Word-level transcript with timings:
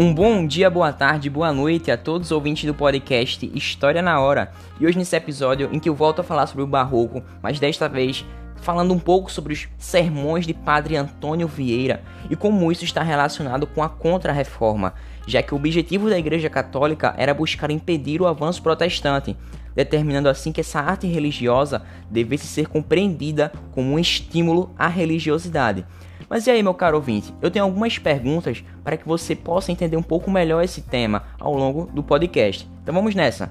Um 0.00 0.14
bom 0.14 0.46
dia, 0.46 0.70
boa 0.70 0.92
tarde, 0.92 1.28
boa 1.28 1.52
noite 1.52 1.90
a 1.90 1.96
todos 1.96 2.28
os 2.28 2.30
ouvintes 2.32 2.64
do 2.64 2.72
podcast 2.72 3.50
História 3.52 4.00
na 4.00 4.20
Hora. 4.20 4.52
E 4.78 4.86
hoje 4.86 4.96
nesse 4.96 5.16
episódio 5.16 5.68
em 5.72 5.80
que 5.80 5.88
eu 5.88 5.94
volto 5.96 6.20
a 6.20 6.22
falar 6.22 6.46
sobre 6.46 6.62
o 6.62 6.68
Barroco, 6.68 7.20
mas 7.42 7.58
desta 7.58 7.88
vez 7.88 8.24
falando 8.62 8.94
um 8.94 8.98
pouco 9.00 9.28
sobre 9.28 9.54
os 9.54 9.68
sermões 9.76 10.46
de 10.46 10.54
Padre 10.54 10.94
Antônio 10.94 11.48
Vieira 11.48 12.00
e 12.30 12.36
como 12.36 12.70
isso 12.70 12.84
está 12.84 13.02
relacionado 13.02 13.66
com 13.66 13.82
a 13.82 13.88
Contra-Reforma, 13.88 14.94
já 15.26 15.42
que 15.42 15.52
o 15.52 15.56
objetivo 15.56 16.08
da 16.08 16.16
Igreja 16.16 16.48
Católica 16.48 17.12
era 17.18 17.34
buscar 17.34 17.68
impedir 17.68 18.22
o 18.22 18.28
avanço 18.28 18.62
protestante, 18.62 19.36
determinando 19.74 20.28
assim 20.28 20.52
que 20.52 20.60
essa 20.60 20.78
arte 20.78 21.08
religiosa 21.08 21.82
devesse 22.08 22.46
ser 22.46 22.68
compreendida 22.68 23.50
como 23.72 23.94
um 23.94 23.98
estímulo 23.98 24.70
à 24.78 24.86
religiosidade. 24.86 25.84
Mas 26.28 26.46
e 26.46 26.50
aí, 26.50 26.62
meu 26.62 26.74
caro 26.74 26.96
ouvinte? 26.96 27.34
Eu 27.40 27.50
tenho 27.50 27.64
algumas 27.64 27.98
perguntas 27.98 28.62
para 28.84 28.96
que 28.96 29.08
você 29.08 29.34
possa 29.34 29.72
entender 29.72 29.96
um 29.96 30.02
pouco 30.02 30.30
melhor 30.30 30.62
esse 30.62 30.82
tema 30.82 31.24
ao 31.38 31.54
longo 31.54 31.86
do 31.86 32.02
podcast. 32.02 32.68
Então 32.82 32.94
vamos 32.94 33.14
nessa. 33.14 33.50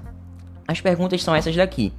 As 0.66 0.80
perguntas 0.80 1.22
são 1.22 1.34
essas 1.34 1.56
daqui. 1.56 1.92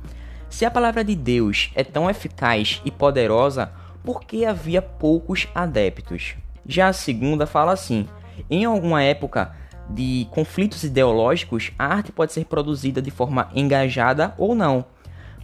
Se 0.49 0.65
a 0.65 0.71
palavra 0.71 1.03
de 1.03 1.15
Deus 1.15 1.69
é 1.75 1.83
tão 1.83 2.09
eficaz 2.09 2.81
e 2.85 2.91
poderosa, 2.91 3.71
por 4.03 4.21
que 4.21 4.45
havia 4.45 4.81
poucos 4.81 5.47
adeptos? 5.53 6.35
Já 6.65 6.87
a 6.87 6.93
segunda 6.93 7.45
fala 7.45 7.73
assim: 7.73 8.07
em 8.49 8.63
alguma 8.63 9.03
época 9.03 9.53
de 9.89 10.27
conflitos 10.31 10.83
ideológicos, 10.83 11.71
a 11.77 11.87
arte 11.87 12.11
pode 12.11 12.31
ser 12.31 12.45
produzida 12.45 13.01
de 13.01 13.11
forma 13.11 13.49
engajada 13.53 14.33
ou 14.37 14.55
não. 14.55 14.85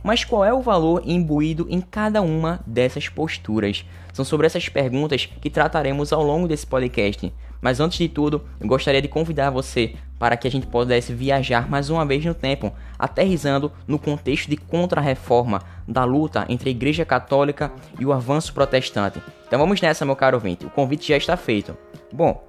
Mas 0.06 0.24
qual 0.24 0.46
é 0.46 0.54
o 0.54 0.62
valor 0.62 1.02
imbuído 1.04 1.66
em 1.68 1.82
cada 1.82 2.22
uma 2.22 2.60
dessas 2.68 3.10
posturas? 3.10 3.84
São 4.14 4.24
sobre 4.24 4.46
essas 4.46 4.70
perguntas 4.70 5.26
que 5.42 5.50
trataremos 5.50 6.14
ao 6.14 6.22
longo 6.22 6.48
desse 6.48 6.68
podcast. 6.68 7.34
Mas 7.60 7.80
antes 7.80 7.98
de 7.98 8.08
tudo, 8.08 8.44
eu 8.62 8.68
gostaria 8.68 9.02
de 9.02 9.08
convidar 9.08 9.50
você 9.50 9.96
para 10.20 10.38
que 10.38 10.48
a 10.48 10.52
gente 10.52 10.68
pudesse 10.68 11.12
viajar 11.12 11.68
mais 11.68 11.90
uma 11.90 12.06
vez 12.06 12.24
no 12.24 12.36
tempo, 12.36 12.72
aterrizando 13.00 13.72
no 13.88 13.98
contexto 13.98 14.48
de 14.48 14.58
contra-reforma 14.58 15.60
da 15.88 16.04
luta 16.04 16.46
entre 16.50 16.70
a 16.70 16.72
Igreja 16.72 17.04
Católica 17.04 17.74
e 18.00 18.06
o 18.06 18.14
avanço 18.14 18.54
protestante. 18.54 19.20
Então 19.48 19.58
vamos 19.58 19.82
nessa, 19.82 20.06
meu 20.06 20.16
caro 20.16 20.38
ouvinte. 20.38 20.68
O 20.68 20.70
convite 20.70 21.08
já 21.08 21.18
está 21.18 21.36
feito. 21.36 21.76
Bom, 22.14 22.44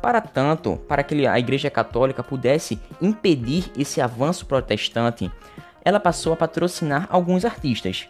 para 0.00 0.20
tanto, 0.20 0.76
para 0.86 1.02
que 1.02 1.26
a 1.26 1.36
Igreja 1.36 1.68
Católica 1.68 2.22
pudesse 2.22 2.78
impedir 3.00 3.72
esse 3.76 4.00
avanço 4.00 4.46
protestante, 4.46 5.28
ela 5.84 6.00
passou 6.00 6.32
a 6.32 6.36
patrocinar 6.36 7.06
alguns 7.10 7.44
artistas, 7.44 8.08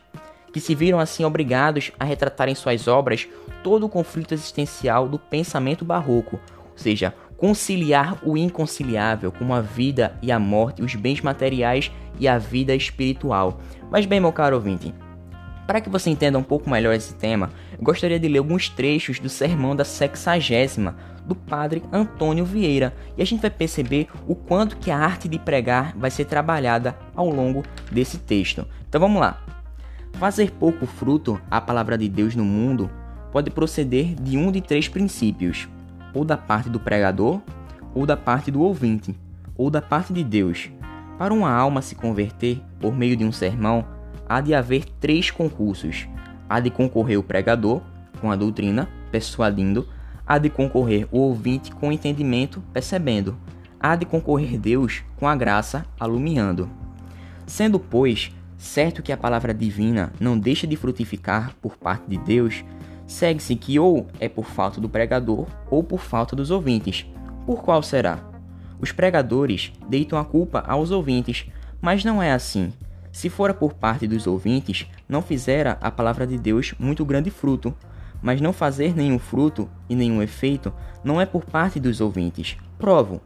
que 0.53 0.61
se 0.61 0.75
viram 0.75 1.01
assim 1.01 1.25
obrigados 1.25 1.91
a 1.98 2.05
retratar 2.05 2.48
em 2.48 2.55
suas 2.55 2.87
obras 2.87 3.27
todo 3.62 3.87
o 3.87 3.89
conflito 3.89 4.34
existencial 4.34 5.09
do 5.09 5.19
pensamento 5.19 5.84
barroco, 5.84 6.39
ou 6.70 6.78
seja, 6.78 7.15
conciliar 7.37 8.19
o 8.23 8.37
inconciliável 8.37 9.33
como 9.33 9.55
a 9.55 9.61
vida 9.61 10.17
e 10.23 10.31
a 10.31 10.39
morte, 10.39 10.83
os 10.83 10.95
bens 10.95 11.20
materiais 11.20 11.91
e 12.20 12.28
a 12.28 12.39
vida 12.39 12.75
espiritual. 12.75 13.61
Mas 13.91 14.06
bem, 14.06 14.20
meu 14.20 14.33
caro 14.33 14.56
ouvinte, 14.56 14.95
para 15.67 15.81
que 15.81 15.89
você 15.89 16.11
entenda 16.11 16.39
um 16.39 16.43
pouco 16.43 16.69
melhor 16.69 16.95
esse 16.95 17.15
tema, 17.15 17.50
eu 17.78 17.84
gostaria 17.84 18.20
de 18.20 18.28
ler 18.28 18.39
alguns 18.39 18.69
trechos 18.69 19.19
do 19.19 19.28
sermão 19.28 19.75
da 19.75 19.84
sexagésima 19.84 20.97
do 21.33 21.34
padre 21.34 21.83
Antônio 21.91 22.44
Vieira 22.44 22.94
e 23.16 23.22
a 23.22 23.25
gente 23.25 23.41
vai 23.41 23.50
perceber 23.50 24.06
o 24.28 24.34
quanto 24.34 24.77
que 24.77 24.91
a 24.91 24.98
arte 24.98 25.27
de 25.28 25.38
pregar 25.38 25.97
vai 25.97 26.11
ser 26.11 26.27
trabalhada 26.27 26.94
ao 27.16 27.30
longo 27.30 27.62
desse 27.91 28.19
texto. 28.19 28.66
Então 28.86 29.00
vamos 29.00 29.19
lá. 29.19 29.42
Fazer 30.12 30.50
pouco 30.53 30.84
fruto 30.84 31.41
a 31.50 31.58
palavra 31.58 31.97
de 31.97 32.06
Deus 32.06 32.36
no 32.36 32.44
mundo 32.44 32.91
pode 33.33 33.50
proceder 33.50 34.14
de 34.14 34.36
um 34.36 34.53
de 34.53 34.60
três 34.60 34.88
princípios: 34.88 35.66
ou 36.12 36.22
da 36.22 36.36
parte 36.36 36.69
do 36.69 36.78
pregador, 36.78 37.41
ou 37.94 38.05
da 38.05 38.16
parte 38.16 38.50
do 38.50 38.60
ouvinte, 38.60 39.19
ou 39.56 39.70
da 39.70 39.80
parte 39.80 40.12
de 40.12 40.22
Deus. 40.22 40.70
Para 41.19 41.32
uma 41.32 41.50
alma 41.50 41.81
se 41.81 41.94
converter 41.94 42.60
por 42.78 42.94
meio 42.94 43.16
de 43.16 43.25
um 43.25 43.32
sermão, 43.32 43.87
há 44.28 44.43
de 44.43 44.53
haver 44.53 44.84
três 45.00 45.31
concursos: 45.31 46.06
há 46.47 46.60
de 46.60 46.69
concorrer 46.69 47.19
o 47.19 47.22
pregador, 47.22 47.81
com 48.20 48.31
a 48.31 48.37
doutrina, 48.37 48.87
persuadindo, 49.10 49.88
há 50.27 50.38
de 50.38 50.49
concorrer 50.49 51.06
o 51.10 51.19
ouvinte 51.19 51.71
com 51.72 51.93
entendimento, 51.93 52.62
percebendo, 52.72 53.37
há 53.78 53.97
de 53.97 54.06
concorrer 54.06 54.59
Deus 54.59 55.03
com 55.16 55.27
a 55.27 55.34
graça, 55.34 55.84
alumiando. 55.99 56.71
Sendo, 57.47 57.78
pois, 57.78 58.32
certo 58.56 59.03
que 59.03 59.12
a 59.12 59.16
palavra 59.16 59.53
divina 59.53 60.12
não 60.21 60.38
deixa 60.38 60.66
de 60.66 60.77
frutificar 60.77 61.55
por 61.61 61.77
parte 61.77 62.09
de 62.09 62.16
Deus, 62.16 62.65
segue-se 63.06 63.56
que 63.56 63.78
ou 63.78 64.06
é 64.21 64.28
por 64.28 64.44
falta 64.44 64.81
do 64.81 64.88
pregador 64.88 65.47
ou 65.71 65.82
por 65.82 66.00
falta 66.00 66.37
dos 66.37 66.50
ouvintes. 66.50 67.06
Por 67.44 67.62
qual 67.62 67.82
será? 67.82 68.21
Os 68.81 68.93
pregadores 68.93 69.72
deitam 69.88 70.19
a 70.19 70.25
culpa 70.25 70.61
aos 70.66 70.91
ouvintes, 70.91 71.47
mas 71.81 72.05
não 72.05 72.22
é 72.22 72.32
assim. 72.32 72.72
Se 73.12 73.28
fora 73.28 73.53
por 73.53 73.75
parte 73.75 74.06
dos 74.06 74.27
ouvintes, 74.27 74.87
não 75.09 75.21
fizera 75.21 75.77
a 75.81 75.91
palavra 75.91 76.27
de 76.27 76.38
Deus 76.38 76.75
muito 76.78 77.05
grande 77.05 77.31
fruto, 77.31 77.75
mas 78.22 78.41
não 78.41 78.53
fazer 78.53 78.94
nenhum 78.94 79.19
fruto 79.19 79.69
e 79.88 79.94
nenhum 79.94 80.22
efeito 80.22 80.72
não 81.03 81.21
é 81.21 81.27
por 81.27 81.44
parte 81.44 81.81
dos 81.81 82.00
ouvintes. 82.00 82.56
Provo. 82.78 83.21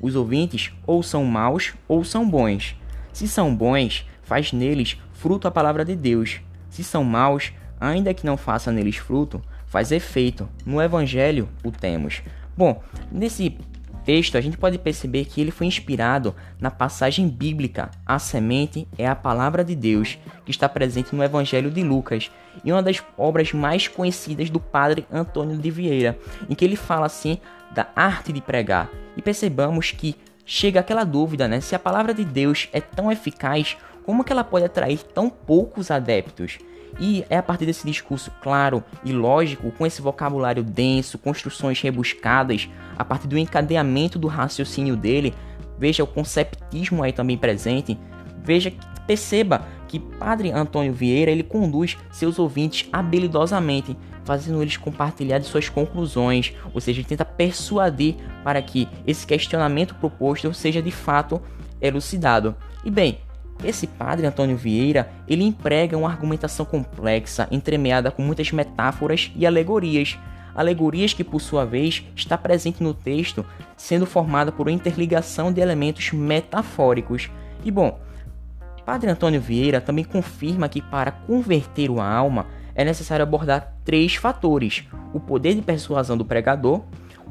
Os 0.00 0.16
ouvintes 0.16 0.72
ou 0.86 1.02
são 1.02 1.24
maus 1.24 1.72
ou 1.86 2.04
são 2.04 2.28
bons. 2.28 2.76
Se 3.12 3.28
são 3.28 3.54
bons, 3.54 4.06
faz 4.22 4.52
neles 4.52 4.98
fruto 5.12 5.46
a 5.46 5.50
palavra 5.50 5.84
de 5.84 5.94
Deus. 5.94 6.40
Se 6.68 6.82
são 6.82 7.04
maus, 7.04 7.52
ainda 7.80 8.12
que 8.12 8.26
não 8.26 8.36
faça 8.36 8.72
neles 8.72 8.96
fruto, 8.96 9.40
faz 9.66 9.92
efeito. 9.92 10.48
No 10.66 10.82
Evangelho 10.82 11.48
o 11.62 11.70
temos. 11.70 12.22
Bom, 12.56 12.82
nesse 13.10 13.56
texto, 14.04 14.36
a 14.36 14.40
gente 14.40 14.56
pode 14.56 14.78
perceber 14.78 15.24
que 15.24 15.40
ele 15.40 15.50
foi 15.50 15.66
inspirado 15.66 16.34
na 16.60 16.70
passagem 16.70 17.28
bíblica 17.28 17.90
A 18.06 18.18
semente 18.18 18.86
é 18.98 19.06
a 19.06 19.16
palavra 19.16 19.64
de 19.64 19.74
Deus, 19.74 20.18
que 20.44 20.50
está 20.50 20.68
presente 20.68 21.14
no 21.14 21.24
Evangelho 21.24 21.70
de 21.70 21.82
Lucas, 21.82 22.30
e 22.64 22.70
uma 22.70 22.82
das 22.82 23.02
obras 23.16 23.52
mais 23.52 23.88
conhecidas 23.88 24.50
do 24.50 24.60
padre 24.60 25.06
Antônio 25.10 25.56
de 25.56 25.70
Vieira, 25.70 26.18
em 26.48 26.54
que 26.54 26.64
ele 26.64 26.76
fala 26.76 27.06
assim 27.06 27.38
da 27.74 27.88
arte 27.96 28.32
de 28.32 28.40
pregar. 28.40 28.90
E 29.16 29.22
percebamos 29.22 29.90
que 29.90 30.14
chega 30.44 30.80
aquela 30.80 31.04
dúvida, 31.04 31.48
né? 31.48 31.60
Se 31.60 31.74
a 31.74 31.78
palavra 31.78 32.12
de 32.12 32.24
Deus 32.24 32.68
é 32.72 32.80
tão 32.80 33.10
eficaz, 33.10 33.76
como 34.04 34.22
que 34.22 34.32
ela 34.32 34.44
pode 34.44 34.66
atrair 34.66 35.02
tão 35.02 35.30
poucos 35.30 35.90
adeptos? 35.90 36.58
E 37.00 37.24
é 37.28 37.36
a 37.36 37.42
partir 37.42 37.66
desse 37.66 37.86
discurso 37.86 38.30
claro 38.40 38.82
e 39.04 39.12
lógico, 39.12 39.70
com 39.72 39.86
esse 39.86 40.00
vocabulário 40.00 40.62
denso, 40.62 41.18
construções 41.18 41.80
rebuscadas, 41.80 42.68
a 42.96 43.04
partir 43.04 43.26
do 43.26 43.38
encadeamento 43.38 44.18
do 44.18 44.28
raciocínio 44.28 44.96
dele, 44.96 45.34
veja 45.78 46.04
o 46.04 46.06
conceptismo 46.06 47.02
aí 47.02 47.12
também 47.12 47.36
presente, 47.36 47.98
veja, 48.42 48.72
perceba 49.06 49.66
que 49.88 49.98
Padre 49.98 50.50
Antônio 50.50 50.92
Vieira 50.92 51.30
ele 51.30 51.42
conduz 51.42 51.96
seus 52.10 52.38
ouvintes 52.38 52.88
habilidosamente, 52.92 53.96
fazendo 54.24 54.62
eles 54.62 54.76
compartilhar 54.76 55.38
de 55.38 55.46
suas 55.46 55.68
conclusões, 55.68 56.52
ou 56.72 56.80
seja, 56.80 57.00
ele 57.00 57.08
tenta 57.08 57.24
persuadir 57.24 58.16
para 58.42 58.60
que 58.62 58.88
esse 59.06 59.26
questionamento 59.26 59.94
proposto 59.96 60.52
seja 60.54 60.80
de 60.80 60.90
fato 60.90 61.40
elucidado. 61.80 62.56
E 62.84 62.90
bem, 62.90 63.18
esse 63.64 63.86
padre 63.86 64.26
Antônio 64.26 64.56
Vieira, 64.56 65.10
ele 65.26 65.44
emprega 65.44 65.96
uma 65.96 66.10
argumentação 66.10 66.64
complexa, 66.64 67.48
entremeada 67.50 68.10
com 68.10 68.22
muitas 68.22 68.52
metáforas 68.52 69.32
e 69.34 69.46
alegorias. 69.46 70.18
Alegorias 70.54 71.12
que, 71.12 71.24
por 71.24 71.40
sua 71.40 71.64
vez, 71.64 72.04
está 72.14 72.38
presente 72.38 72.82
no 72.82 72.94
texto, 72.94 73.44
sendo 73.76 74.06
formada 74.06 74.52
por 74.52 74.68
interligação 74.68 75.52
de 75.52 75.60
elementos 75.60 76.12
metafóricos. 76.12 77.30
E 77.64 77.70
bom, 77.70 77.98
Padre 78.84 79.10
Antônio 79.10 79.40
Vieira 79.40 79.80
também 79.80 80.04
confirma 80.04 80.68
que 80.68 80.82
para 80.82 81.10
converter 81.10 81.90
uma 81.90 82.06
alma 82.06 82.46
é 82.74 82.84
necessário 82.84 83.22
abordar 83.22 83.74
três 83.84 84.14
fatores: 84.14 84.84
o 85.12 85.18
poder 85.18 85.54
de 85.54 85.62
persuasão 85.62 86.16
do 86.16 86.24
pregador, 86.24 86.82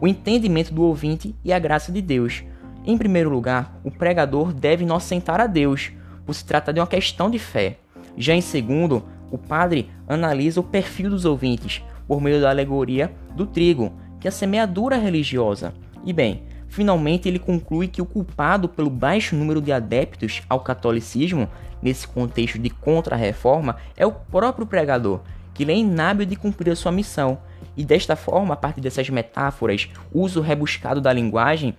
o 0.02 0.08
entendimento 0.08 0.74
do 0.74 0.84
ouvinte 0.84 1.36
e 1.44 1.54
a 1.54 1.60
graça 1.60 1.92
de 1.92 2.02
Deus. 2.02 2.44
Em 2.86 2.98
primeiro 2.98 3.30
lugar, 3.30 3.80
o 3.84 3.92
pregador 3.92 4.52
deve 4.52 4.84
inocentar 4.84 5.40
a 5.40 5.48
Deus, 5.48 5.92
por 6.26 6.34
se 6.34 6.46
tratar 6.46 6.72
de 6.72 6.80
uma 6.80 6.88
questão 6.88 7.30
de 7.30 7.40
fé. 7.40 7.78
Já 8.18 8.34
em 8.34 8.42
segundo, 8.42 9.04
o 9.32 9.38
padre 9.38 9.90
analisa 10.08 10.60
o 10.60 10.64
perfil 10.64 11.10
dos 11.10 11.26
ouvintes 11.26 11.82
por 12.08 12.22
meio 12.22 12.42
da 12.42 12.50
alegoria 12.50 13.12
do 13.36 13.46
trigo, 13.46 13.92
que 14.20 14.28
é 14.28 14.30
a 14.30 14.32
semeadura 14.32 14.98
religiosa. 14.98 15.74
E 16.06 16.14
bem, 16.14 16.44
finalmente 16.68 17.28
ele 17.28 17.40
conclui 17.40 17.88
que 17.88 18.02
o 18.02 18.06
culpado 18.06 18.70
pelo 18.70 18.90
baixo 18.90 19.36
número 19.36 19.62
de 19.62 19.72
adeptos 19.72 20.42
ao 20.50 20.60
catolicismo, 20.60 21.50
nesse 21.82 22.08
contexto 22.08 22.60
de 22.60 22.70
contra-reforma, 22.70 23.78
é 23.98 24.06
o 24.06 24.12
próprio 24.12 24.66
pregador, 24.66 25.22
que 25.54 25.64
é 25.64 25.76
inábil 25.76 26.26
de 26.26 26.36
cumprir 26.36 26.72
a 26.72 26.76
sua 26.76 26.92
missão. 26.92 27.40
E 27.76 27.84
desta 27.84 28.16
forma, 28.16 28.54
a 28.54 28.58
partir 28.58 28.82
dessas 28.82 29.10
metáforas, 29.10 29.90
uso 30.14 30.42
rebuscado 30.42 31.02
da 31.02 31.12
linguagem, 31.12 31.76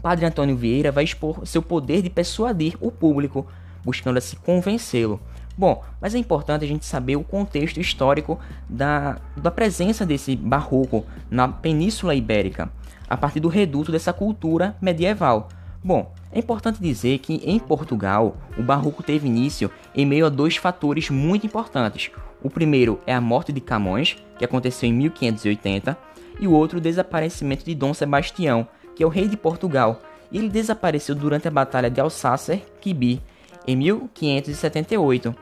Padre 0.00 0.26
Antônio 0.26 0.56
Vieira 0.56 0.92
vai 0.92 1.04
expor 1.04 1.46
seu 1.46 1.60
poder 1.60 2.02
de 2.02 2.10
persuadir 2.10 2.76
o 2.80 2.90
público 2.90 3.46
buscando 3.88 4.20
se 4.20 4.36
convencê-lo. 4.36 5.18
Bom, 5.56 5.82
mas 5.98 6.14
é 6.14 6.18
importante 6.18 6.62
a 6.62 6.68
gente 6.68 6.84
saber 6.84 7.16
o 7.16 7.24
contexto 7.24 7.80
histórico 7.80 8.38
da, 8.68 9.16
da 9.34 9.50
presença 9.50 10.04
desse 10.04 10.36
barroco 10.36 11.06
na 11.30 11.48
Península 11.48 12.14
Ibérica, 12.14 12.70
a 13.08 13.16
partir 13.16 13.40
do 13.40 13.48
reduto 13.48 13.90
dessa 13.90 14.12
cultura 14.12 14.76
medieval. 14.78 15.48
Bom, 15.82 16.12
é 16.30 16.38
importante 16.38 16.82
dizer 16.82 17.18
que 17.20 17.40
em 17.44 17.58
Portugal 17.58 18.36
o 18.58 18.62
barroco 18.62 19.02
teve 19.02 19.26
início 19.26 19.70
em 19.94 20.04
meio 20.04 20.26
a 20.26 20.28
dois 20.28 20.56
fatores 20.56 21.08
muito 21.08 21.46
importantes. 21.46 22.10
O 22.42 22.50
primeiro 22.50 23.00
é 23.06 23.14
a 23.14 23.20
morte 23.20 23.50
de 23.50 23.60
Camões, 23.60 24.18
que 24.38 24.44
aconteceu 24.44 24.88
em 24.88 24.92
1580, 24.92 25.96
e 26.38 26.46
o 26.46 26.52
outro 26.52 26.76
o 26.76 26.80
desaparecimento 26.80 27.64
de 27.64 27.74
Dom 27.74 27.94
Sebastião, 27.94 28.68
que 28.94 29.02
é 29.02 29.06
o 29.06 29.10
rei 29.10 29.26
de 29.26 29.36
Portugal, 29.36 30.02
e 30.30 30.36
ele 30.36 30.50
desapareceu 30.50 31.14
durante 31.14 31.48
a 31.48 31.50
Batalha 31.50 31.90
de 31.90 32.00
Alsácer-Quibi 32.00 33.22
em 33.66 33.76
1578 33.76 35.34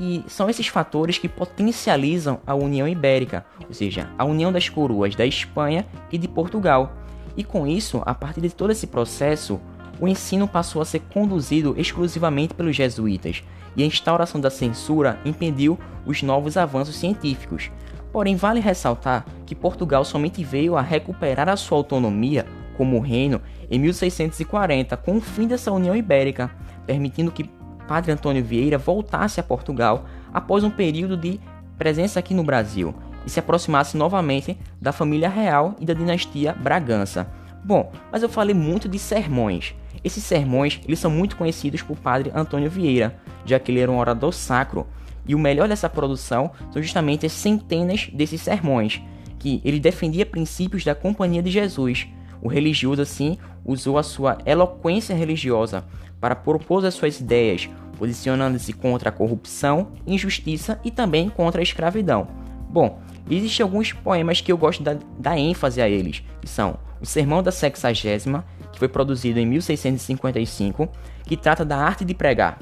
e 0.00 0.24
são 0.28 0.48
esses 0.48 0.68
fatores 0.68 1.18
que 1.18 1.28
potencializam 1.28 2.40
a 2.46 2.54
União 2.54 2.86
Ibérica, 2.86 3.44
ou 3.66 3.74
seja, 3.74 4.08
a 4.16 4.24
união 4.24 4.52
das 4.52 4.68
coroas 4.68 5.14
da 5.14 5.26
Espanha 5.26 5.86
e 6.12 6.18
de 6.18 6.28
Portugal. 6.28 6.92
E 7.36 7.42
com 7.42 7.66
isso, 7.66 8.02
a 8.06 8.14
partir 8.14 8.40
de 8.40 8.50
todo 8.50 8.70
esse 8.70 8.86
processo, 8.86 9.60
o 10.00 10.06
ensino 10.06 10.46
passou 10.46 10.80
a 10.80 10.84
ser 10.84 11.00
conduzido 11.12 11.74
exclusivamente 11.76 12.54
pelos 12.54 12.76
jesuítas, 12.76 13.42
e 13.76 13.82
a 13.82 13.86
instauração 13.86 14.40
da 14.40 14.50
censura 14.50 15.18
impediu 15.24 15.78
os 16.06 16.22
novos 16.22 16.56
avanços 16.56 16.96
científicos. 16.96 17.70
Porém, 18.12 18.36
vale 18.36 18.60
ressaltar 18.60 19.26
que 19.44 19.54
Portugal 19.54 20.04
somente 20.04 20.42
veio 20.42 20.76
a 20.76 20.80
recuperar 20.80 21.48
a 21.48 21.56
sua 21.56 21.78
autonomia 21.78 22.46
como 22.76 23.00
reino 23.00 23.40
em 23.70 23.78
1640, 23.78 24.96
com 24.96 25.16
o 25.16 25.20
fim 25.20 25.46
dessa 25.46 25.72
União 25.72 25.94
Ibérica, 25.94 26.50
permitindo 26.86 27.30
que 27.30 27.50
Padre 27.88 28.12
Antônio 28.12 28.44
Vieira 28.44 28.76
voltasse 28.76 29.40
a 29.40 29.42
Portugal 29.42 30.04
após 30.32 30.62
um 30.62 30.70
período 30.70 31.16
de 31.16 31.40
presença 31.78 32.20
aqui 32.20 32.34
no 32.34 32.44
Brasil 32.44 32.94
e 33.24 33.30
se 33.30 33.40
aproximasse 33.40 33.96
novamente 33.96 34.58
da 34.80 34.92
família 34.92 35.28
real 35.28 35.74
e 35.80 35.86
da 35.86 35.94
dinastia 35.94 36.52
Bragança. 36.52 37.26
Bom, 37.64 37.90
mas 38.12 38.22
eu 38.22 38.28
falei 38.28 38.54
muito 38.54 38.88
de 38.88 38.98
sermões. 38.98 39.74
Esses 40.04 40.22
sermões 40.22 40.80
eles 40.84 40.98
são 40.98 41.10
muito 41.10 41.36
conhecidos 41.36 41.82
por 41.82 41.96
Padre 41.96 42.30
Antônio 42.34 42.70
Vieira, 42.70 43.18
já 43.44 43.58
que 43.58 43.72
ele 43.72 43.80
era 43.80 43.90
um 43.90 43.98
orador 43.98 44.32
sacro. 44.32 44.86
E 45.26 45.34
o 45.34 45.38
melhor 45.38 45.68
dessa 45.68 45.88
produção 45.88 46.50
são 46.70 46.80
justamente 46.82 47.26
as 47.26 47.32
centenas 47.32 48.08
desses 48.12 48.40
sermões, 48.40 49.00
que 49.38 49.60
ele 49.64 49.80
defendia 49.80 50.24
princípios 50.24 50.84
da 50.84 50.94
Companhia 50.94 51.42
de 51.42 51.50
Jesus. 51.50 52.06
O 52.42 52.48
religioso, 52.48 53.02
assim, 53.02 53.38
usou 53.64 53.98
a 53.98 54.02
sua 54.02 54.38
eloquência 54.46 55.14
religiosa 55.14 55.84
para 56.20 56.36
propor 56.36 56.84
as 56.84 56.94
suas 56.94 57.20
ideias, 57.20 57.68
posicionando-se 57.98 58.72
contra 58.72 59.08
a 59.08 59.12
corrupção, 59.12 59.88
injustiça 60.06 60.80
e 60.84 60.90
também 60.90 61.28
contra 61.28 61.60
a 61.60 61.62
escravidão. 61.62 62.28
Bom, 62.70 63.00
existem 63.30 63.64
alguns 63.64 63.92
poemas 63.92 64.40
que 64.40 64.52
eu 64.52 64.58
gosto 64.58 64.82
da, 64.82 64.96
da 65.18 65.38
ênfase 65.38 65.80
a 65.80 65.88
eles, 65.88 66.22
que 66.40 66.48
são 66.48 66.78
o 67.00 67.06
Sermão 67.06 67.42
da 67.42 67.50
Sexagésima, 67.50 68.44
que 68.72 68.78
foi 68.78 68.88
produzido 68.88 69.38
em 69.38 69.46
1655, 69.46 70.88
que 71.24 71.36
trata 71.36 71.64
da 71.64 71.76
arte 71.76 72.04
de 72.04 72.14
pregar. 72.14 72.58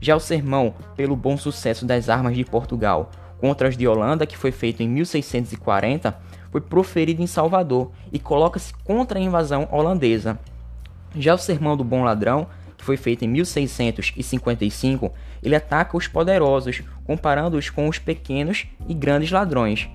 Já 0.00 0.16
o 0.16 0.20
Sermão 0.20 0.74
pelo 0.96 1.16
Bom 1.16 1.36
Sucesso 1.36 1.86
das 1.86 2.08
Armas 2.08 2.36
de 2.36 2.44
Portugal 2.44 3.10
contra 3.38 3.68
as 3.68 3.76
de 3.76 3.86
Holanda, 3.86 4.26
que 4.26 4.36
foi 4.36 4.52
feito 4.52 4.82
em 4.82 4.88
1640, 4.88 6.16
foi 6.54 6.60
proferido 6.60 7.20
em 7.20 7.26
Salvador 7.26 7.90
e 8.12 8.18
coloca-se 8.20 8.72
contra 8.84 9.18
a 9.18 9.22
invasão 9.22 9.66
holandesa. 9.72 10.38
Já 11.16 11.34
o 11.34 11.38
Sermão 11.38 11.76
do 11.76 11.82
Bom 11.82 12.04
Ladrão 12.04 12.46
que 12.76 12.84
foi 12.84 12.96
feito 12.96 13.24
em 13.24 13.28
1655, 13.28 15.12
ele 15.42 15.56
ataca 15.56 15.96
os 15.96 16.06
poderosos, 16.06 16.84
comparando-os 17.04 17.70
com 17.70 17.88
os 17.88 17.98
pequenos 17.98 18.68
e 18.86 18.94
grandes 18.94 19.32
ladrões. 19.32 19.88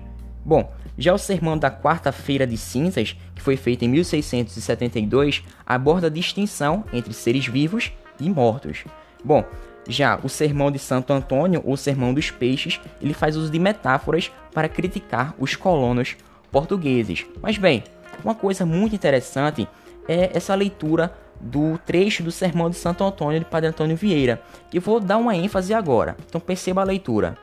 Bom, 0.44 0.70
já 0.98 1.14
o 1.14 1.18
sermão 1.18 1.56
da 1.56 1.70
Quarta-feira 1.70 2.46
de 2.46 2.58
Cinzas, 2.58 3.16
que 3.34 3.40
foi 3.40 3.56
feito 3.56 3.82
em 3.82 3.88
1672, 3.88 5.42
aborda 5.64 6.08
a 6.08 6.10
distinção 6.10 6.84
entre 6.92 7.14
seres 7.14 7.46
vivos 7.46 7.90
e 8.20 8.28
mortos. 8.28 8.84
Bom, 9.24 9.44
já 9.88 10.20
o 10.22 10.28
sermão 10.28 10.70
de 10.70 10.78
Santo 10.78 11.10
Antônio, 11.10 11.62
ou 11.64 11.76
sermão 11.76 12.12
dos 12.12 12.30
peixes, 12.30 12.78
ele 13.00 13.14
faz 13.14 13.34
uso 13.34 13.50
de 13.50 13.58
metáforas 13.58 14.30
para 14.52 14.68
criticar 14.68 15.34
os 15.38 15.56
colonos 15.56 16.16
portugueses. 16.50 17.26
Mas 17.40 17.58
bem, 17.58 17.84
uma 18.24 18.34
coisa 18.34 18.66
muito 18.66 18.94
interessante 18.94 19.68
é 20.08 20.30
essa 20.34 20.54
leitura 20.54 21.14
do 21.40 21.78
trecho 21.78 22.22
do 22.22 22.30
Sermão 22.30 22.68
de 22.68 22.76
Santo 22.76 23.02
Antônio 23.02 23.38
de 23.38 23.46
Padre 23.46 23.68
Antônio 23.68 23.96
Vieira, 23.96 24.42
que 24.70 24.78
vou 24.78 25.00
dar 25.00 25.16
uma 25.16 25.34
ênfase 25.34 25.72
agora. 25.72 26.16
Então 26.26 26.40
perceba 26.40 26.82
a 26.82 26.84
leitura. 26.84 27.36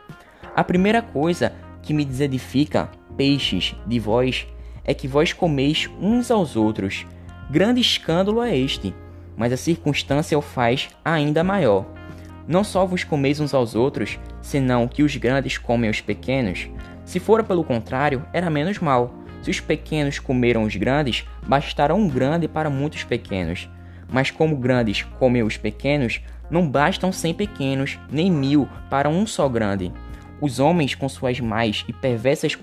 A 0.56 0.64
primeira 0.64 1.02
coisa 1.02 1.54
que 1.82 1.94
me 1.94 2.06
desedifica, 2.06 2.90
peixes, 3.16 3.76
de 3.86 4.00
vós, 4.00 4.46
é 4.84 4.94
que 4.94 5.08
vós 5.08 5.34
comeis 5.34 5.90
uns 6.00 6.30
aos 6.30 6.56
outros. 6.56 7.06
Grande 7.50 7.82
escândalo 7.82 8.42
é 8.42 8.56
este, 8.56 8.94
mas 9.36 9.52
a 9.54 9.58
circunstância 9.58 10.38
o 10.38 10.42
faz 10.42 10.90
ainda 11.04 11.44
maior. 11.44 11.86
Não 12.48 12.64
só 12.64 12.86
vos 12.86 13.04
comeis 13.04 13.40
uns 13.40 13.54
aos 13.54 13.76
outros, 13.76 14.18
senão 14.42 14.88
que 14.88 15.04
os 15.04 15.16
grandes 15.18 15.58
comem 15.58 15.90
os 15.90 16.00
pequenos. 16.00 16.70
Se 17.08 17.22
fora 17.22 17.42
pelo 17.42 17.64
contrário, 17.64 18.26
era 18.34 18.50
menos 18.50 18.80
mal. 18.80 19.14
Se 19.42 19.50
os 19.50 19.62
pequenos 19.62 20.20
comeram 20.20 20.64
os 20.64 20.76
grandes, 20.76 21.26
bastará 21.48 21.96
um 21.96 22.10
grande 22.10 22.50
para 22.50 22.70
muitos 22.70 23.06
pequenos. 23.06 23.70
Mas 24.12 24.30
como 24.30 24.58
grandes 24.58 25.04
comem 25.18 25.42
os 25.42 25.56
pequenos, 25.56 26.20
não 26.52 26.70
bastam 26.70 27.14
cem 27.14 27.34
pequenos, 27.34 27.98
nem 28.12 28.30
mil 28.30 28.68
para 28.90 29.08
um 29.08 29.26
só 29.26 29.48
grande. 29.48 29.94
Os 30.42 30.60
homens, 30.60 30.96
com 30.96 31.08
suas 31.08 31.40
mais 31.40 31.86
e 31.88 31.94
perversas 31.94 32.58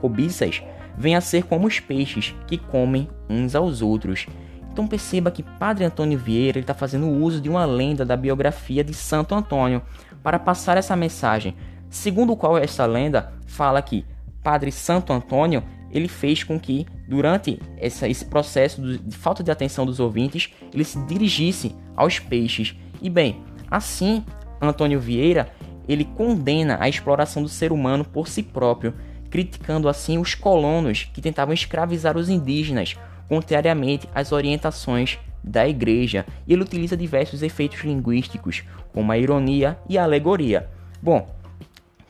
cobiças, 0.00 0.62
vêm 0.96 1.14
a 1.14 1.20
ser 1.20 1.44
como 1.44 1.66
os 1.66 1.78
peixes, 1.78 2.34
que 2.46 2.56
comem 2.56 3.10
uns 3.28 3.54
aos 3.54 3.82
outros. 3.82 4.26
Então 4.72 4.86
perceba 4.86 5.30
que 5.30 5.42
Padre 5.42 5.84
Antônio 5.84 6.18
Vieira 6.18 6.58
está 6.58 6.72
fazendo 6.72 7.10
uso 7.10 7.42
de 7.42 7.50
uma 7.50 7.66
lenda 7.66 8.06
da 8.06 8.16
biografia 8.16 8.82
de 8.82 8.94
Santo 8.94 9.34
Antônio 9.34 9.82
para 10.22 10.38
passar 10.38 10.78
essa 10.78 10.96
mensagem, 10.96 11.54
segundo 11.90 12.34
qual 12.34 12.56
essa 12.56 12.86
lenda 12.86 13.34
fala 13.52 13.82
que 13.82 14.04
Padre 14.42 14.72
Santo 14.72 15.12
Antônio 15.12 15.62
ele 15.90 16.08
fez 16.08 16.42
com 16.42 16.58
que, 16.58 16.86
durante 17.06 17.60
essa, 17.76 18.08
esse 18.08 18.24
processo 18.24 18.80
de 18.98 19.16
falta 19.16 19.42
de 19.44 19.50
atenção 19.50 19.84
dos 19.84 20.00
ouvintes, 20.00 20.50
ele 20.72 20.84
se 20.84 20.98
dirigisse 21.04 21.76
aos 21.94 22.18
peixes. 22.18 22.74
E 23.00 23.10
bem, 23.10 23.42
assim, 23.70 24.24
Antônio 24.60 24.98
Vieira 24.98 25.52
ele 25.86 26.04
condena 26.04 26.78
a 26.80 26.88
exploração 26.88 27.42
do 27.42 27.48
ser 27.48 27.72
humano 27.72 28.04
por 28.04 28.28
si 28.28 28.42
próprio, 28.42 28.94
criticando 29.28 29.88
assim 29.88 30.16
os 30.16 30.34
colonos 30.34 31.10
que 31.12 31.20
tentavam 31.20 31.52
escravizar 31.52 32.16
os 32.16 32.28
indígenas, 32.28 32.96
contrariamente 33.28 34.08
às 34.14 34.32
orientações 34.32 35.18
da 35.42 35.66
igreja. 35.68 36.24
E 36.46 36.52
ele 36.52 36.62
utiliza 36.62 36.96
diversos 36.96 37.42
efeitos 37.42 37.82
linguísticos, 37.82 38.62
como 38.92 39.10
a 39.10 39.18
ironia 39.18 39.78
e 39.88 39.98
a 39.98 40.04
alegoria. 40.04 40.68
Bom, 41.02 41.28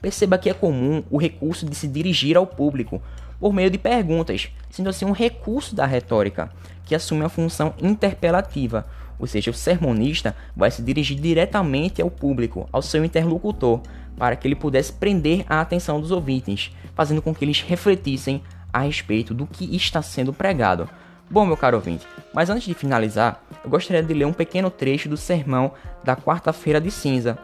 perceba 0.02 0.36
que 0.36 0.50
é 0.50 0.54
comum 0.54 1.04
o 1.08 1.16
recurso 1.16 1.64
de 1.64 1.76
se 1.76 1.86
dirigir 1.86 2.36
ao 2.36 2.46
público, 2.46 3.00
por 3.38 3.52
meio 3.52 3.70
de 3.70 3.78
perguntas, 3.78 4.50
sendo 4.68 4.90
assim 4.90 5.04
um 5.04 5.12
recurso 5.12 5.74
da 5.74 5.86
retórica, 5.86 6.50
que 6.84 6.94
assume 6.94 7.24
a 7.24 7.28
função 7.28 7.72
interpelativa, 7.80 8.86
ou 9.18 9.26
seja, 9.26 9.52
o 9.52 9.54
sermonista 9.54 10.34
vai 10.54 10.70
se 10.70 10.82
dirigir 10.82 11.18
diretamente 11.18 12.02
ao 12.02 12.10
público, 12.10 12.68
ao 12.72 12.82
seu 12.82 13.04
interlocutor, 13.04 13.80
para 14.16 14.34
que 14.34 14.46
ele 14.46 14.56
pudesse 14.56 14.92
prender 14.92 15.44
a 15.48 15.60
atenção 15.60 16.00
dos 16.00 16.10
ouvintes, 16.10 16.72
fazendo 16.94 17.22
com 17.22 17.34
que 17.34 17.44
eles 17.44 17.60
refletissem 17.60 18.42
a 18.72 18.80
respeito 18.80 19.32
do 19.32 19.46
que 19.46 19.76
está 19.76 20.02
sendo 20.02 20.32
pregado. 20.32 20.88
Bom, 21.30 21.46
meu 21.46 21.56
caro 21.56 21.76
ouvinte, 21.76 22.06
mas 22.34 22.50
antes 22.50 22.64
de 22.64 22.74
finalizar, 22.74 23.42
eu 23.64 23.70
gostaria 23.70 24.02
de 24.02 24.12
ler 24.12 24.26
um 24.26 24.32
pequeno 24.32 24.70
trecho 24.70 25.08
do 25.08 25.16
sermão 25.16 25.72
da 26.04 26.14
Quarta-feira 26.14 26.80
de 26.80 26.90
Cinza, 26.90 27.38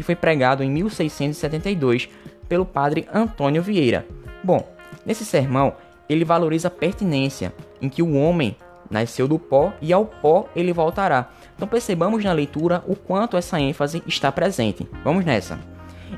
que 0.00 0.04
foi 0.04 0.16
pregado 0.16 0.62
em 0.62 0.70
1672 0.70 2.08
pelo 2.48 2.64
padre 2.64 3.06
Antônio 3.12 3.62
Vieira. 3.62 4.06
Bom, 4.42 4.64
Nesse 5.04 5.24
sermão, 5.24 5.74
ele 6.08 6.24
valoriza 6.24 6.68
a 6.68 6.70
pertinência, 6.70 7.54
em 7.80 7.88
que 7.88 8.02
o 8.02 8.14
homem 8.14 8.56
nasceu 8.90 9.26
do 9.26 9.38
pó 9.38 9.72
e 9.80 9.92
ao 9.92 10.04
pó 10.04 10.48
ele 10.54 10.72
voltará. 10.72 11.30
Então 11.56 11.66
percebamos 11.66 12.24
na 12.24 12.32
leitura 12.32 12.84
o 12.86 12.96
quanto 12.96 13.36
essa 13.36 13.60
ênfase 13.60 14.02
está 14.06 14.30
presente. 14.30 14.86
Vamos 15.04 15.24
nessa. 15.24 15.58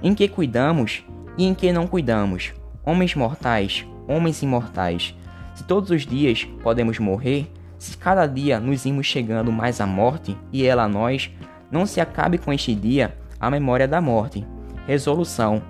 Em 0.03 0.15
que 0.15 0.27
cuidamos 0.29 1.05
e 1.37 1.45
em 1.45 1.55
que 1.55 1.73
não 1.73 1.87
cuidamos? 1.87 2.53
Homens 2.85 3.15
mortais, 3.15 3.87
homens 4.09 4.43
imortais. 4.43 5.15
Se 5.55 5.65
todos 5.65 5.91
os 5.91 6.07
dias 6.07 6.45
podemos 6.63 6.99
morrer, 6.99 7.51
se 7.79 7.97
cada 7.97 8.27
dia 8.27 8.59
nos 8.59 8.87
imos 8.87 9.07
chegando 9.07 9.53
mais 9.53 9.81
à 9.81 9.87
morte 9.87 10.37
e 10.51 10.65
ela 10.65 10.85
a 10.85 10.89
nós, 10.89 11.31
não 11.71 11.85
se 11.87 12.01
acabe 12.01 12.39
com 12.39 12.53
este 12.53 12.75
dia 12.75 13.15
a 13.43 13.51
memória 13.51 13.89
da 13.89 14.01
morte. 14.01 14.47
Resolução. 14.87 15.61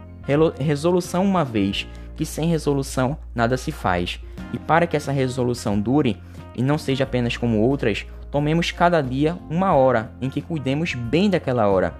resolução 0.60 1.24
uma 1.24 1.42
vez 1.42 1.88
que 2.14 2.26
sem 2.26 2.50
resolução 2.50 3.16
nada 3.34 3.56
se 3.56 3.72
faz. 3.72 4.20
E 4.52 4.58
para 4.58 4.86
que 4.86 4.94
essa 4.94 5.10
resolução 5.10 5.80
dure 5.80 6.20
e 6.54 6.62
não 6.62 6.76
seja 6.76 7.04
apenas 7.04 7.34
como 7.34 7.62
outras, 7.62 8.06
tomemos 8.30 8.70
cada 8.70 9.00
dia 9.00 9.38
uma 9.48 9.72
hora 9.72 10.12
em 10.20 10.28
que 10.28 10.42
cuidemos 10.42 10.94
bem 10.94 11.30
daquela 11.30 11.66
hora. 11.66 11.94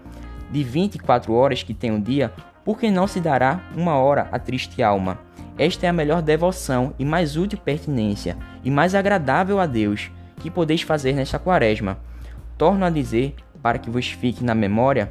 de 0.50 0.62
24 0.62 1.32
horas 1.32 1.62
que 1.62 1.72
tem 1.72 1.90
um 1.90 1.98
dia, 1.98 2.30
por 2.62 2.78
que 2.78 2.90
não 2.90 3.06
se 3.06 3.18
dará 3.18 3.62
uma 3.74 3.96
hora 3.96 4.28
à 4.30 4.38
triste 4.38 4.82
alma? 4.82 5.18
Esta 5.56 5.86
é 5.86 5.88
a 5.88 5.94
melhor 5.94 6.20
devoção 6.20 6.92
e 6.98 7.06
mais 7.06 7.38
útil 7.38 7.58
pertinência, 7.58 8.36
e 8.62 8.70
mais 8.70 8.94
agradável 8.94 9.58
a 9.58 9.64
Deus, 9.64 10.10
que 10.36 10.50
podeis 10.50 10.82
fazer 10.82 11.14
nesta 11.14 11.38
quaresma. 11.38 11.96
Torno 12.58 12.84
a 12.84 12.90
dizer, 12.90 13.34
para 13.62 13.78
que 13.78 13.88
vos 13.88 14.08
fique 14.08 14.44
na 14.44 14.54
memória, 14.54 15.10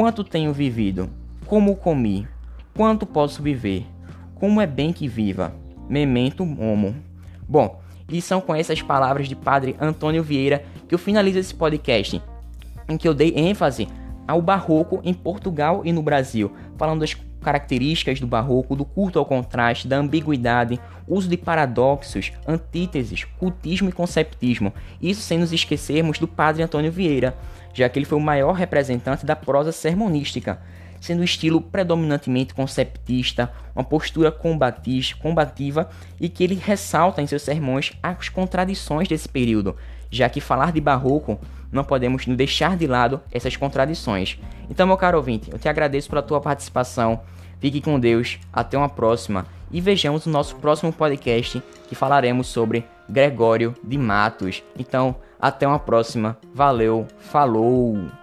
quanto 0.00 0.24
tenho 0.24 0.50
vivido, 0.50 1.10
como 1.44 1.76
comi, 1.76 2.26
quanto 2.74 3.04
posso 3.04 3.42
viver, 3.42 3.86
como 4.34 4.58
é 4.58 4.66
bem 4.66 4.94
que 4.94 5.06
viva. 5.06 5.54
Memento 5.90 6.42
homo. 6.42 6.96
Bom, 7.46 7.78
e 8.10 8.22
são 8.22 8.40
com 8.40 8.54
essas 8.54 8.80
palavras 8.80 9.28
de 9.28 9.36
Padre 9.36 9.76
Antônio 9.78 10.22
Vieira 10.22 10.64
que 10.88 10.94
eu 10.94 10.98
finalizo 10.98 11.38
esse 11.38 11.54
podcast, 11.54 12.22
em 12.88 12.96
que 12.96 13.06
eu 13.06 13.12
dei 13.12 13.34
ênfase 13.36 13.88
ao 14.26 14.40
barroco 14.40 15.02
em 15.04 15.12
Portugal 15.12 15.82
e 15.84 15.92
no 15.92 16.02
Brasil, 16.02 16.50
falando 16.78 17.00
das 17.00 17.12
características 17.40 18.20
do 18.20 18.26
barroco, 18.26 18.76
do 18.76 18.84
culto 18.84 19.18
ao 19.18 19.24
contraste, 19.24 19.88
da 19.88 19.96
ambiguidade, 19.96 20.80
uso 21.06 21.28
de 21.28 21.36
paradoxos, 21.36 22.32
antíteses, 22.46 23.24
cultismo 23.38 23.88
e 23.88 23.92
conceptismo. 23.92 24.72
Isso 25.00 25.22
sem 25.22 25.38
nos 25.38 25.52
esquecermos 25.52 26.18
do 26.18 26.28
padre 26.28 26.62
Antônio 26.62 26.92
Vieira, 26.92 27.36
já 27.72 27.88
que 27.88 27.98
ele 27.98 28.06
foi 28.06 28.18
o 28.18 28.20
maior 28.20 28.52
representante 28.52 29.26
da 29.26 29.34
prosa 29.34 29.72
sermonística, 29.72 30.60
sendo 31.00 31.20
o 31.20 31.24
estilo 31.24 31.60
predominantemente 31.60 32.54
conceptista, 32.54 33.50
uma 33.74 33.82
postura 33.82 34.30
combativa 34.30 35.88
e 36.20 36.28
que 36.28 36.44
ele 36.44 36.54
ressalta 36.54 37.22
em 37.22 37.26
seus 37.26 37.42
sermões 37.42 37.92
as 38.02 38.28
contradições 38.28 39.08
desse 39.08 39.28
período, 39.28 39.76
já 40.10 40.28
que 40.28 40.40
falar 40.40 40.72
de 40.72 40.80
barroco 40.80 41.38
não 41.72 41.84
podemos 41.84 42.26
deixar 42.26 42.76
de 42.76 42.86
lado 42.86 43.20
essas 43.30 43.56
contradições. 43.56 44.38
Então, 44.68 44.86
meu 44.86 44.96
caro 44.96 45.18
ouvinte, 45.18 45.50
eu 45.50 45.58
te 45.58 45.68
agradeço 45.68 46.08
pela 46.08 46.22
tua 46.22 46.40
participação. 46.40 47.20
Fique 47.60 47.80
com 47.80 48.00
Deus, 48.00 48.38
até 48.52 48.76
uma 48.76 48.88
próxima 48.88 49.46
e 49.70 49.80
vejamos 49.80 50.26
o 50.26 50.30
nosso 50.30 50.56
próximo 50.56 50.92
podcast 50.92 51.62
que 51.88 51.94
falaremos 51.94 52.48
sobre 52.48 52.84
Gregório 53.08 53.74
de 53.82 53.96
Matos. 53.96 54.62
Então, 54.78 55.16
até 55.40 55.66
uma 55.66 55.78
próxima. 55.78 56.36
Valeu, 56.54 57.06
falou! 57.18 58.19